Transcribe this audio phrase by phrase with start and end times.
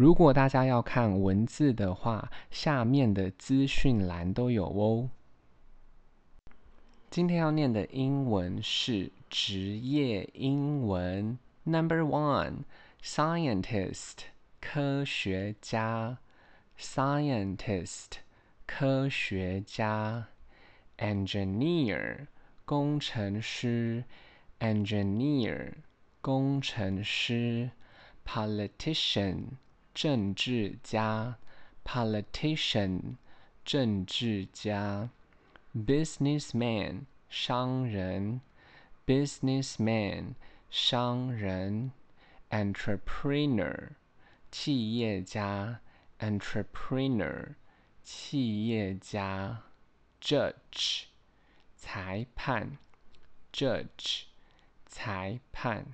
[0.00, 5.10] 如果大家要看文字的话，下面的资讯栏都有哦。
[7.10, 14.14] 今天要念的英文是职业英文，Number one，scientist，
[14.58, 16.16] 科学家
[16.78, 18.06] ，scientist，
[18.64, 20.28] 科学家
[20.96, 22.26] ，engineer，
[22.64, 24.04] 工程师
[24.60, 25.74] ，engineer，
[26.22, 27.72] 工程师
[28.24, 29.42] ，politician。
[30.02, 31.36] 政治家
[31.84, 33.16] ，politician，
[33.66, 35.10] 政治家
[35.76, 38.40] ；businessman，商人
[39.04, 40.36] ；businessman，
[40.70, 41.92] 商人
[42.48, 43.90] ；entrepreneur，
[44.50, 45.82] 企业家
[46.18, 47.56] ；entrepreneur，
[48.02, 49.64] 企业家
[50.18, 51.08] ；judge，
[51.76, 52.78] 裁判
[53.52, 54.22] ；judge，
[54.86, 55.92] 裁判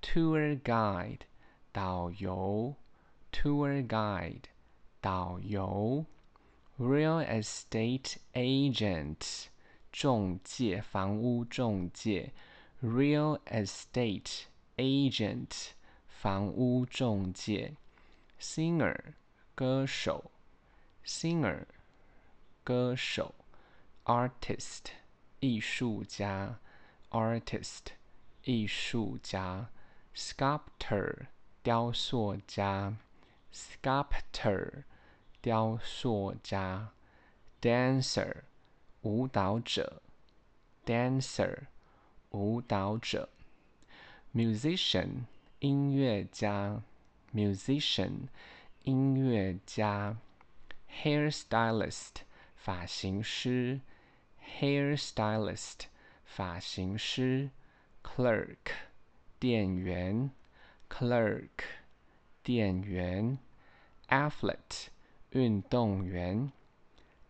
[0.00, 1.18] ；tour guide，
[1.72, 2.76] 导游。
[3.47, 4.49] Tour guide，
[4.99, 6.05] 导游；
[6.77, 9.47] real estate agent，
[9.89, 12.31] 仲介，房屋仲介；
[12.83, 15.69] real estate agent，
[16.09, 17.77] 房屋仲介；
[18.37, 19.13] singer，
[19.55, 20.29] 歌手；
[21.05, 21.67] singer，
[22.65, 23.33] 歌手；
[24.03, 24.87] artist，
[25.39, 26.55] 艺术家；
[27.11, 27.93] artist，
[28.43, 29.67] 艺术家；
[30.13, 31.27] sculptor，
[31.63, 32.97] 雕塑家。
[33.52, 34.84] Sculptor，
[35.42, 36.92] 雕塑家
[37.60, 38.44] ；Dancer，
[39.02, 40.00] 舞蹈者
[40.86, 41.66] ；Dancer，
[42.30, 43.28] 舞蹈者
[44.34, 45.24] ；Musician，
[45.58, 46.82] 音乐家
[47.34, 48.28] ；Musician，
[48.84, 50.16] 音乐家
[51.02, 52.22] ；Hairstylist，
[52.56, 53.82] 发型师
[54.58, 55.80] ；Hairstylist，
[56.24, 57.50] 发型师
[58.02, 58.72] ；Clerk，
[59.38, 60.30] 店员
[60.88, 61.81] ；Clerk。
[62.42, 63.38] 店员
[64.08, 64.86] ，athlete，
[65.30, 66.50] 运动员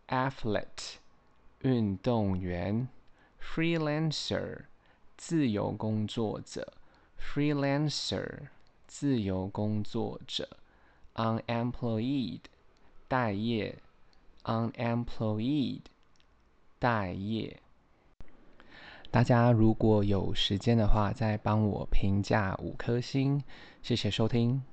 [0.07, 0.95] ，athlete，
[1.59, 2.87] 运动员
[3.39, 4.61] ，freelancer，
[5.15, 6.73] 自由工作者
[7.19, 8.47] ，freelancer，
[8.87, 10.57] 自由工作者
[11.15, 12.41] ，unemployed，
[13.07, 13.77] 待业
[14.43, 15.81] ，unemployed，
[16.79, 17.59] 待业。
[19.11, 23.43] 大家如果有时间的话，再帮我评价五颗星，
[23.83, 24.63] 谢谢收听。